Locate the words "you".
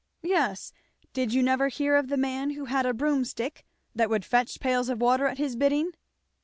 1.31-1.43